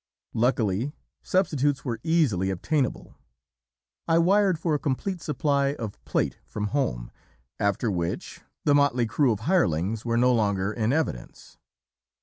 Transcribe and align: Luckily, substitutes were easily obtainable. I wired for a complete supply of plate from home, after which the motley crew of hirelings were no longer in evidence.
Luckily, 0.33 0.93
substitutes 1.21 1.85
were 1.85 1.99
easily 2.01 2.49
obtainable. 2.49 3.19
I 4.07 4.17
wired 4.17 4.57
for 4.57 4.73
a 4.73 4.79
complete 4.79 5.21
supply 5.21 5.75
of 5.75 6.03
plate 6.05 6.37
from 6.47 6.69
home, 6.69 7.11
after 7.59 7.91
which 7.91 8.41
the 8.65 8.73
motley 8.73 9.05
crew 9.05 9.31
of 9.31 9.41
hirelings 9.41 10.03
were 10.03 10.17
no 10.17 10.33
longer 10.33 10.73
in 10.73 10.91
evidence. 10.91 11.59